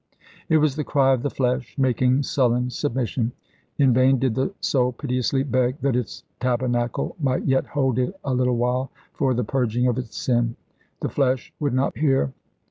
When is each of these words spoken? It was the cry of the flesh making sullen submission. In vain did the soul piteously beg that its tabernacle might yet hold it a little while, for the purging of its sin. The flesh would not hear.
It 0.49 0.57
was 0.57 0.77
the 0.77 0.83
cry 0.83 1.13
of 1.13 1.21
the 1.21 1.29
flesh 1.29 1.77
making 1.77 2.23
sullen 2.23 2.71
submission. 2.71 3.33
In 3.77 3.93
vain 3.93 4.17
did 4.17 4.33
the 4.33 4.51
soul 4.59 4.91
piteously 4.93 5.43
beg 5.43 5.79
that 5.81 5.95
its 5.95 6.23
tabernacle 6.39 7.15
might 7.19 7.45
yet 7.45 7.67
hold 7.67 7.99
it 7.99 8.15
a 8.23 8.33
little 8.33 8.57
while, 8.57 8.89
for 9.13 9.35
the 9.35 9.43
purging 9.43 9.85
of 9.85 9.99
its 9.99 10.17
sin. 10.17 10.55
The 11.01 11.09
flesh 11.09 11.53
would 11.59 11.75
not 11.75 11.95
hear. 11.99 12.33